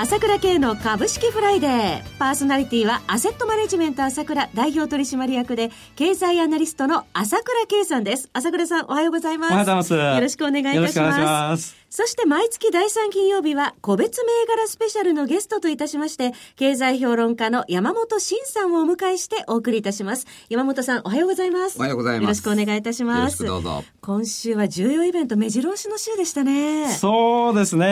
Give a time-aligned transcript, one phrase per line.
[0.00, 2.02] 朝倉慶の株式フライデー。
[2.20, 8.30] パーソナリティはアセットマネジメント朝倉代表取締役で経済アナリストの朝倉慶さんです。
[8.32, 9.50] 朝倉さんおはようございます。
[9.50, 9.94] おはようございます。
[9.94, 10.78] よろしくお願いいたします。
[10.78, 11.78] よろしくお願いします。
[11.90, 20.26] そして毎月第3金曜日は個別銘柄スペシャルのゲストといたしまして、経済評論家の山本伸さんをお迎えしてお送りいたします。
[20.50, 21.78] 山本さんおはようございます。
[21.78, 22.22] おはようございます。
[22.22, 23.42] よろしくお願いいたします。
[23.42, 23.82] どうぞ。
[24.02, 26.92] 今週は重要イベント目白押しの週でしたね。
[26.92, 27.86] そうですね。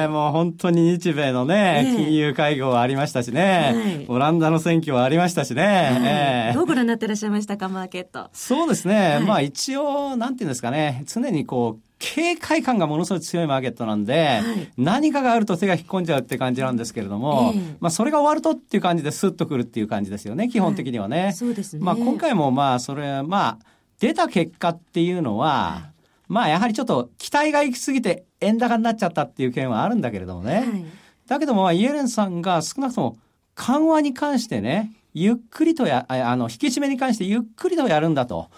[0.00, 6.52] はい、もう本当に日米のね、ね金融会合はありましたしね、はい、オランダの選挙はありましたしね。
[6.54, 8.28] どうご覧になってらっしゃいましたか、マーケット？
[8.32, 9.22] そうですね。
[9.26, 21.22] まあ一応、なんていうんですかね、常にこう、警戒感がものすごい強いマーケットなんで、はい、何かがあると手が引っ込んじゃうって感じなんですけれども、えー、まあそれが終わるとっていう感じでスッとくるっていう感じですよね、基本的にはね。
[21.22, 21.84] はい、そうですね。
[21.84, 23.66] まあ今回もまあそれ、まあ
[24.00, 25.92] 出た結果っていうのは、はい、
[26.26, 30.64] まあやはりちょっと期待が行き過ぎて円高になっちゃったっていう件はあるんだけれどもね。
[31.26, 33.16] だけども、イエレンさんが少なくとも
[33.54, 38.48] 緩和に関してね、ゆっくりとや、あの、引き締めに関してゆっくりとやるんだと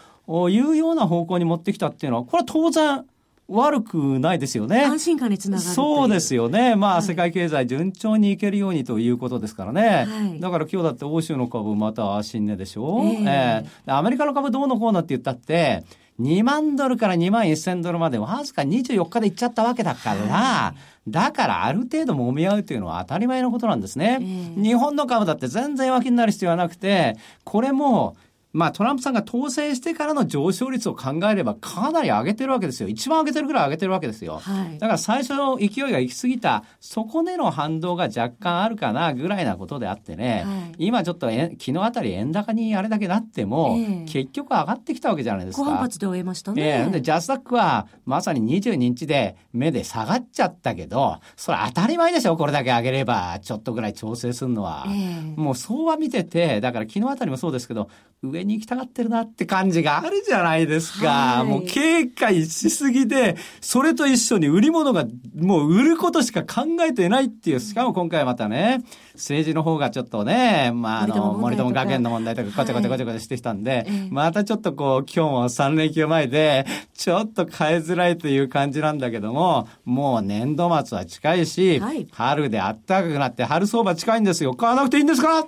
[0.48, 3.04] いうような方向に持ってきたっていうのは、これは当然、
[3.46, 4.84] 悪くないですよね。
[4.84, 6.76] 安心感につながるそうですよね。
[6.76, 10.06] まあ、はい、世界経済順調にいけるようにということですからね。
[10.08, 15.84] はい、だから今日だって欧州の株また新値でしょ、えー、えー、アメリカの株どうのこうのって言ったって、
[16.20, 20.74] 2万ドルから2万1000ドルまでわずか24日で行っちゃったわけだから、は
[21.06, 24.18] い、だからある程度揉み合うというのは当たり前のことなんですね。
[24.20, 28.16] えー、日本の株だって全然弱気になる必要はなくて、これも
[28.54, 32.88] まあトランプさんが当選してからの上昇率を考えればかなり上げてるわけですよ。
[32.88, 34.38] 一番上げてるぐらい上げてるわけですよ。
[34.38, 45.64] はい、だから最初の勢いが行き過ぎた、そこでの反動が若干あるかなぐらいなことであってね、はい、今ちょっと昨日あたり円高にあれだけなっても、えー、結局上がってきたわけじゃないですか。
[45.64, 46.62] 反発で終えましたね。
[46.62, 54.84] えー、で、ジャスダックはまさに22日で目で下がっちゃったけど、それ当たり前でしょこれだけ上げれば、ちょっとぐらい調整するのは。
[54.86, 57.88] えー、もう相場見てて、だから昨日あたりもそうですけど、
[58.30, 61.08] 上に行きたがってるなって感じがあるじゃないですか。
[61.08, 68.82] はい、もう警戒しすぎで、それと一緒に売り物がもう売ることしか考えていないっていう、しかも今回またね、
[69.14, 84.54] 政治の方がちょっとね、まあ、あの、森友学園の問題とか、こちゃこちゃこちゃこちゃしてきたんで、はい、またちょっとこう、今日も3連休前で、ちょっと変えづらいという感じなんだけども、もう年度末は近いし、はい、春で暖かくなって、春相場近いんですよ。
[84.54, 85.46] 買わなくていいんですか？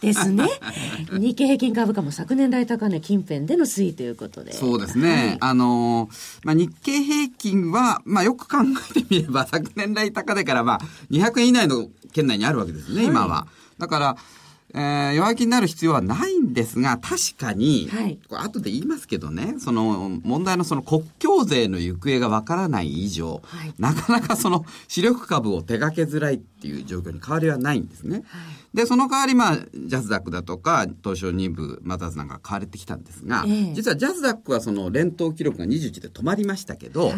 [0.00, 0.48] ですね。
[1.12, 4.52] 日経平均株価も昨年来高値近辺での推移ということで。
[4.52, 5.08] そうですね。
[5.08, 6.08] はい、あの
[6.42, 8.58] まあ、日経平均は、まあ、よく考
[8.90, 13.46] えてみれば、昨年来高値から、まあ、200円以内の圏内にあるわけですね、はい、今は。
[13.78, 14.16] だから、
[14.76, 28.24] えー、弱気になる必要はないんですが、確かに、はい、これ後で言いますけどね、その問題のその国境税の行方がわからない以上、はい、なかなかその主力株を手掛けづらいっていう状況に変わりはないんですね。
[28.26, 28.40] は
[28.74, 37.12] い、で、その代わりまあ、ジャズダックだとか、東証2部、またなんか買われてきたんですが、えー、実はジャズダックはその連投記録が21で止まりましたけど、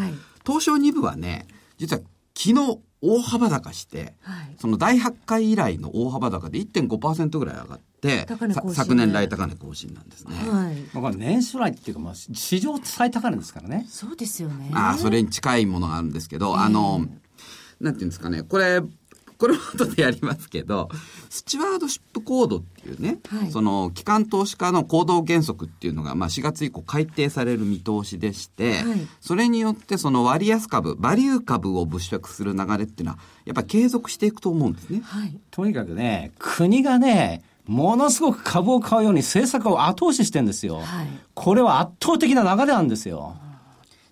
[0.44, 1.46] 東証2部はね、
[1.78, 2.02] 実は
[2.36, 8.26] 昨日大幅高して、はい、その第8回以来の大幅高で1.5%ぐらい上がって、
[8.72, 10.34] 昨年来高値更新なんですね。
[10.36, 13.86] はい、まあ、年初来っていうか、まあ、史上最高値ですからね。
[13.88, 14.70] そうですよね。
[14.74, 17.06] ああ、それに近いものがあるんですけど、えー、あの、
[17.80, 18.80] なんていうんですかね、これ、
[19.38, 20.88] これも後でやりますけど、
[21.28, 35.02] スチュワードシップコードっていうね、はい、その機関投資家の行動原則っていうのが、まあ4月以降改定される見通しでして、はい、それによってその割安株、バリュー株を物色する流れっていうのは、やっぱり継続していくと思うんですね。
[35.04, 40.76] はい、とにかくね、国がね、ものすごく株を買うように政策を後押ししてんですよ。
[40.80, 43.36] はい、これは圧倒的な流れなんですよ。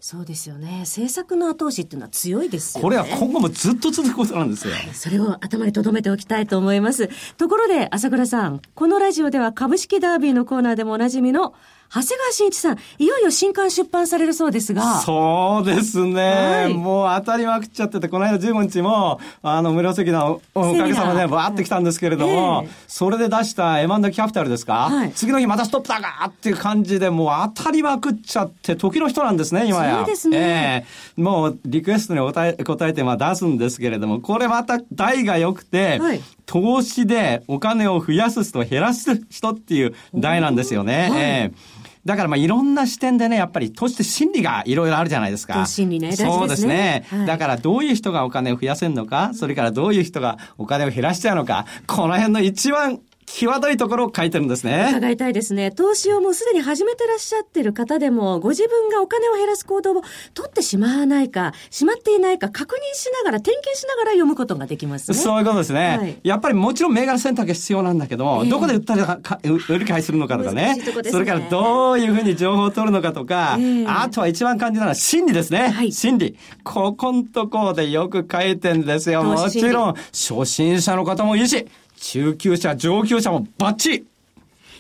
[0.07, 0.81] そうですよね。
[0.81, 2.83] 政策の後押しっていうのは強いですよね。
[2.83, 4.75] これは今後もずっと続くことなんですよ。
[4.93, 7.09] それを頭に留めておきたいと思います。
[7.39, 11.55] ところで、朝倉さん、このラジオでは株式ダービーのコーナーでもおなじみの
[11.95, 14.99] 長谷川慎一さん、いよいよ新刊出版されるそうですが。
[15.03, 16.23] そうですね。
[16.23, 29.99] はい、もう当たりまくっちゃってて、この間15日も、あの、無料席のおかげさまでバーってきたんですけれども、えー、それで出したエマンドキャピタルですか、はい、次の日またストップだがっていう感じで、もう当たりまくっちゃって、時の人なんですね、今や。
[29.99, 30.87] そうですね。
[31.17, 41.09] えー、もうリクエストに答え答えてまあ出すんですけれども、これまた題が良くて、はい、投資でお金を増やす人、減らす人っていう題なんですよね。
[41.09, 45.65] はい、えーだからまあいろんな視点でね、やっぱり投資って心理がいろいろあるじゃないですか。
[45.67, 46.39] 心理ね、大事ですね。
[46.39, 47.05] そうですね。
[47.09, 54.89] はいだからどういう人がお金を増やせるのか、それからどういう人がお金を減らしちゃうのか、この辺の一番際どいところを書いてるんですね。
[54.91, 55.71] 伺いたいですね。
[55.71, 60.03] 投資をもうすでに始めてらっしゃってる方でも、ご自分がお金を減らす行動を
[60.35, 65.17] 取ってしまわないか、しまっていないか確認しながら、点検しながら読むことができますね。
[65.17, 65.99] そういうことですね。
[65.99, 75.69] はいやっぱりもちろん銘柄選択が必要なんだけども、ええどこで売ったりかか売り買いするのかとかねねそれからどういうふうに情報を取るのかとか、ええあとは一番肝心なのは心理ですね。
[75.69, 76.37] はい心理。
[76.63, 79.23] ここんとこでよく書いてんですよ。
[79.23, 84.05] もちろん、初心者の方もいいし、中級者、上級者もバッチリ。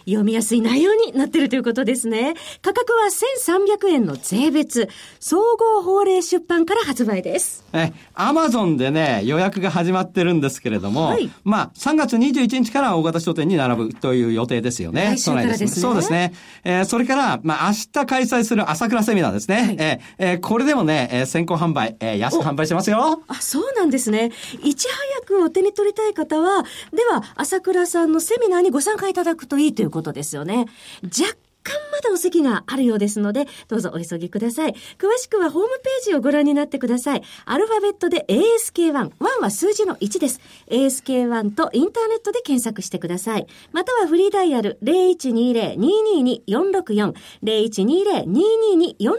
[0.06, 2.34] 読みやすい内容になってるということですね。
[2.62, 4.88] 価格は1300円の税別、
[5.20, 7.64] 総合法令出版から発売です。
[7.72, 15.16] え、アマゾンでね、予約が始まってるんですけれども、はいまあ、3月21日から大型書店に並ぶという予定ですよね。
[15.16, 16.32] 来週からですねそうですね。
[16.64, 19.76] えーそれから、まあ、明日開催する朝倉セミナーですね。
[19.78, 23.22] えーえーこれでもね、えー先行販売、えー安く販売してますよ。
[23.26, 24.30] あ、そうなんですね。
[24.62, 24.86] いち
[25.26, 30.66] 早くお手に取りたい方は、では、朝倉さんのセミナーにご参加いただくといいということですよね。
[31.04, 34.74] 若干まだお席があるようですので、どうぞお急ぎください。
[34.98, 37.22] 詳しくはホームページをご覧になってください。
[37.46, 38.92] アルファベットで ASK1。
[38.92, 40.42] 1は数字の1です。
[40.68, 43.46] ASK1 とインターネットで検索してください。
[43.72, 47.14] またはフリーダイヤル0120-222-464。
[47.42, 49.16] 0120-222-464ま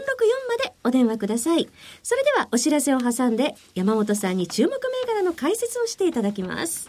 [0.62, 1.68] でお電話ください。
[2.04, 4.78] それではお知らせを挟んで、山本さんに注目銘
[5.12, 6.88] 柄の解説をしていただきます。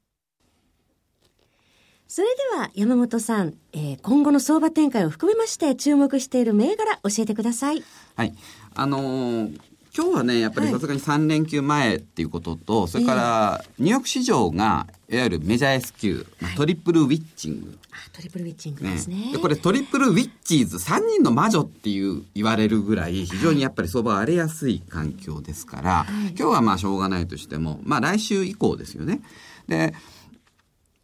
[2.13, 7.81] それでは山本さん、えー今後の相場展開を含めまして注目している銘柄教えてください。
[8.17, 8.33] はい。
[8.75, 9.61] あのー
[9.95, 16.25] 今日はね、やっぱりさすがに3連休前っていうことと、それから、ニューヨーク市場が、いわゆるメジャー S q
[16.55, 17.77] トリプルウィッチング。
[17.91, 19.31] あトリプルウィッチングねですね。
[19.31, 26.05] でこれトリプルウィッチーズ3人の魔女っていう言われるぐらい非常にやっぱり相場が荒れやすい環境ですから、
[26.37, 29.21] 今日はまあしょうがないとしてもまあ来週以降ですよね
[29.67, 29.93] で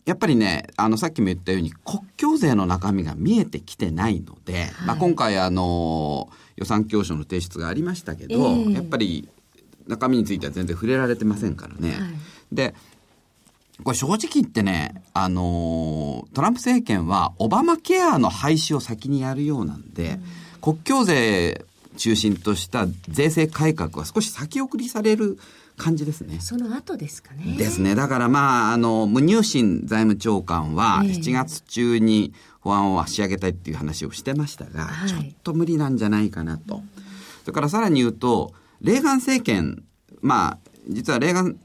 [0.07, 8.71] やっぱりねあのさっきも言ったように国境税の中身が見えてきてないので、まあ、今回あの予算教書の提出がありましたけど、ええ。
[8.71, 9.27] やっぱり
[9.86, 11.89] 中身については全然触れられてませんからね。
[11.89, 12.00] はい。
[12.54, 12.74] で
[13.83, 20.19] これ正直言ってね、あのートランプ政権はオバマケアの廃止を先にやるようなんで、
[20.62, 21.65] 国境税
[21.98, 25.38] 中心とした税制改革は少し先送りされる
[25.78, 26.40] 感じですね。
[26.42, 27.56] その後ですかね。
[27.58, 27.96] ですね。
[27.96, 36.82] だからまあ、あの、ムニューシン財務長官はええ7月中に法案を仕上げたいっていう話をしてましたが、はいちょっと無理なんじゃないかなと。
[37.42, 39.84] それからさらに言うと、レーガン政権、
[40.22, 40.58] まあ、
[40.90, 41.57] 実はレーガン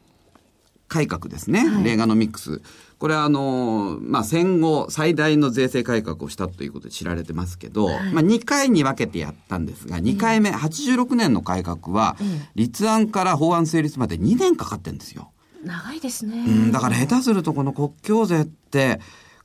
[0.92, 1.66] 改革ですね。
[1.66, 2.60] はいレーガノミックス。
[2.98, 12.16] これはあの、まあ、戦後最大の税制改革をしたということで知られてますけど、まあ、2回に分けてやったんですが、2回目、86年の改革は、
[12.54, 15.32] 立案から法案成立まで2年かかってるんですよ。
[15.64, 16.44] 長いですね。
[16.46, 19.00] うん、だから下手するとこの国境税って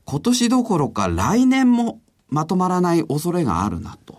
[0.05, 1.99] 今年どころか来年も
[2.29, 4.16] まとまらない恐れがあるなと。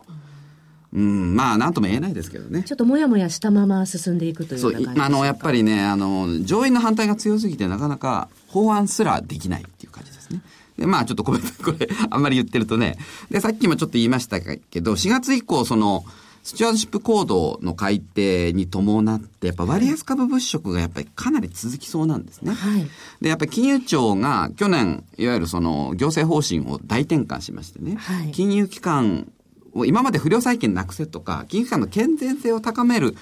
[0.92, 2.62] うん、まあなんとも言えないですけどね。
[2.62, 10.42] ちょっともやもやしたまま進んでいくというよそうあの、やっぱりね、あの、上院の反対が強すぎてなかなか法案すらできないっていう感じですね。
[10.78, 11.64] で、まあちょっとごめんなさい。
[11.64, 12.96] これ、あんまり言ってるとね。
[13.30, 16.04] で、さっきもちょっと言いましたけど、4月以降、その、
[16.48, 22.52] スチュワードシップコードの改定に伴って、やっぱ割安株物色がやっぱりかなり続きそうなんですね。
[22.52, 22.86] はい。
[23.20, 29.37] で、やっぱり金融庁が去年、いわゆるその行政方針を大転換しましてね、はい金融機関を
[29.86, 33.16] 今まで不良債権なくせとか、金融機関の健全性を高める、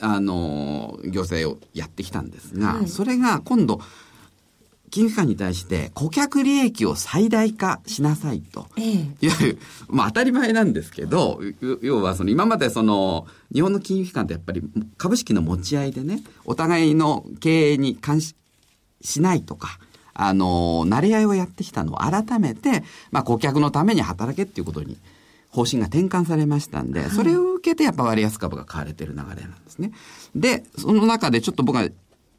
[0.00, 3.80] あの、行政をやってきたんですが、はいそれが今度、
[4.90, 8.68] 金融機関に対して顧客利益を最大化しなさいと。
[8.76, 9.26] ええ。
[9.26, 9.58] いわゆる、
[9.88, 14.62] まあ当たり前なんですけど、要要はその今までその、日本の金融機関ってやっぱり
[14.96, 18.36] 株式の持ち合いでね、お互いの経営に監視
[19.00, 19.80] しないとか、
[20.12, 24.96] あの、慣れ合いをやってきたのを改めて、まあ顧客のために働けっていうことに
[25.54, 29.92] 方針が転換されましたんで、それを受けてやっぱ割安株が買われてる流れなんですね。
[30.34, 31.88] で、その中でちょっと僕が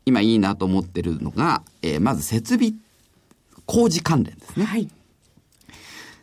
[0.05, 2.74] 今いいなと思ってるのが、えー、まず設備
[3.65, 4.65] 工事関連ですね。
[4.65, 4.89] はい。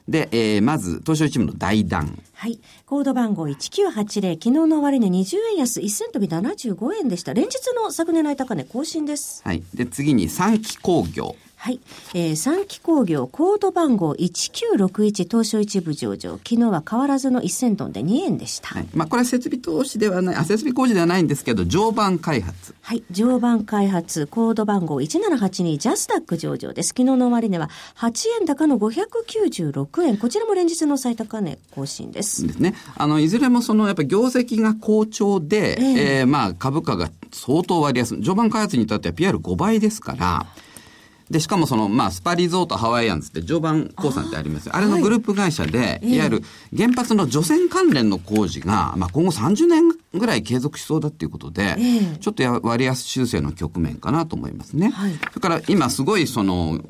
[0.06, 2.20] で、えー、まず、東証一部の大団。
[2.34, 2.61] はい。
[2.84, 7.32] コード番号1980、昨日の終値20円安、1セント日75円でした。
[7.32, 9.42] 連日の昨年来高値更新です。
[9.44, 9.62] はい。
[9.72, 11.37] で、次に三期工業。
[11.62, 11.78] はい。
[12.12, 16.33] えー、三期工業コード番号1961東証一部上場。
[16.38, 18.75] 昨日は変わらずの1銭トンで2円でした。
[18.75, 18.88] はい。
[18.92, 22.75] まあ、これは設備投資ではない、あ、設備工事ではないんですけど、常磐開発。
[22.81, 23.04] はい。
[23.12, 26.88] 常磐開発コード番号1782ジャスタック上場です。
[26.88, 30.16] 昨日の終値は8円高の596円。
[30.16, 32.45] こちらも連日の最高値更新です。
[32.45, 32.75] ですね。
[32.97, 38.16] あの、いずれもその、やっぱり業績が好調で、えー、えー、まあ、株価が相当割安。
[38.21, 40.47] 常磐開発に至っては PR5 倍ですから、
[41.32, 44.76] で、しかもその、まあ、スパリゾートハワイアンズって常磐鉱産ってありますよ。
[44.76, 46.42] あれのグループ会社で、はい、いわゆる
[46.76, 54.90] 原発の除染関連の工事が、まあ、今後30年ぐらい継続しそうだっていうことで、えー、ちょっと割安修正の局面かなと思いますね。
[54.90, 56.84] はい、それから今すごいその、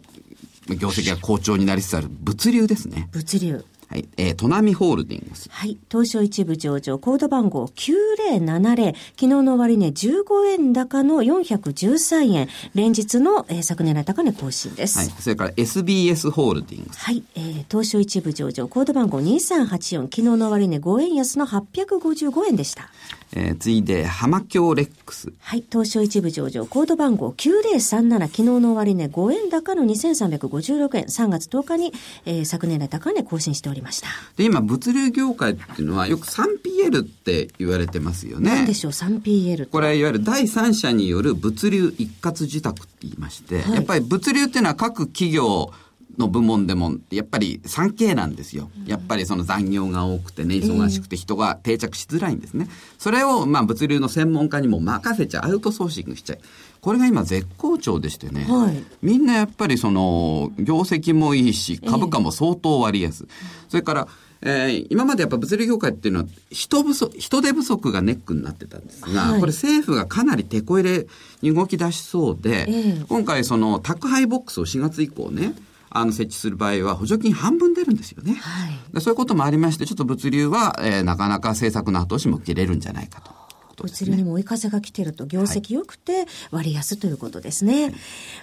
[0.69, 3.09] 業績が好調になりつつある物流ですね。
[3.13, 3.65] 物流。
[3.93, 4.09] はい。
[4.17, 5.51] えー、トナミホールディングス。
[5.51, 5.77] はい。
[5.91, 8.95] 東証一部上場、コード番号9070。
[8.95, 12.49] 昨日の終値15円高の413円。
[12.75, 14.99] 連日の、えー、昨年の高値更新です。
[14.99, 15.09] はい。
[15.09, 17.01] それから SBS ホールディングス。
[17.01, 17.23] はい。
[17.35, 20.05] えー、東証一部上場、コード番号2384。
[20.05, 22.89] 昨日の終値5円安の855円でした。
[23.35, 25.33] えー、次いで、浜京レックス。
[25.39, 25.65] はい。
[25.71, 28.21] 東証一部上場、コード番号9037。
[28.21, 31.05] 昨日の終値5円高の2356円。
[31.05, 31.93] 3月10日に、
[32.25, 34.09] えー、昨年来高値更新しておりました。
[34.37, 38.51] で、今、物流業界っていうのは、よく 3PL って言われてますよね。
[38.51, 45.73] 何でしょう、3PL これ、いわゆる第三者による物流一括受託って言いまして、はい、やっぱり物流っていうのは各企業、
[46.19, 48.71] の部門でも、やっぱり 3K なんですよ。
[48.87, 52.69] やっぱりその残業が多くてね、忙しくて人が定着しづらいんですね。
[52.99, 56.39] それを、まあ物流の専門家にも任せちゃう、アウトソーシングしちゃう。
[56.83, 63.29] これが今絶好調でしてね、はい、みんなやっぱりその、業績もいいし、株価も相当割安。
[63.69, 64.09] それから、
[64.41, 71.07] えー、今までやっぱ物流業界っていうのは人不足、人手不足がネックになってたんですが、はい、これ政府がかなり手こ入れ
[71.41, 75.55] に動き出しそうで、えー、今回その宅配ボックスを4月以降ね、
[75.89, 78.35] あの、設置する場合は補助金半分出るんですよね。
[78.35, 83.42] はい、そういうこともありまして、ちょっと物流は、えー、なかなか政策の後押しも切れるんじゃないかと。
[83.77, 87.95] 物流にも追い風が来てると、業績良くて割安ということですね、はい、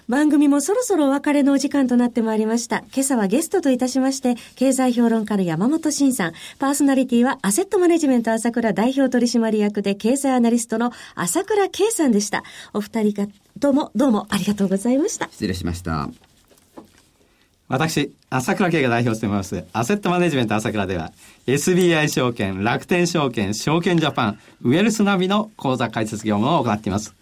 [0.07, 2.79] 番組もそろそろお別れのお時間となってまいりました。
[2.93, 12.43] 今朝はゲストといたしまして、経済評論家の山本慎さん、パーソナリティはアセットマネジメント朝倉代表取締役で経済アナリストの朝倉圭さんでした。
[12.73, 15.27] お二人が、どうも、どうもありがとうございました。
[15.31, 16.09] 失礼しました。
[17.69, 21.11] 私、朝倉慶が代表しています、アセットマネジメント朝倉では、
[21.45, 27.13] SBI 証券、楽天証券、証券ジャパン、ウェルスナビの口座開設業務を行っています。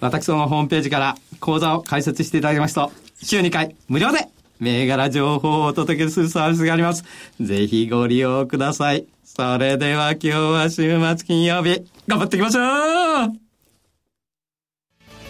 [0.00, 2.90] 私のホームページから口座を開設していただきますと、
[3.22, 4.28] 週2回無料で
[4.58, 7.04] 銘柄情報をお届けするサービスがあります。
[7.40, 9.06] ぜひご利用ください。
[9.24, 13.32] それでは今日は週末金曜日、頑張っていきましょう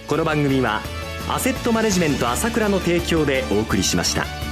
[0.09, 0.81] この番組は、
[1.29, 4.52] アセットマネジメント朝倉の提供でお送りしました。